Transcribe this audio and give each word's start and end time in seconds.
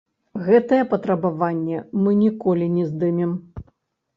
Гэтае 0.45 0.79
патрабаванне 0.93 1.83
мы 2.07 2.15
ніколі 2.25 2.65
не 2.79 2.87
здымем. 2.91 3.31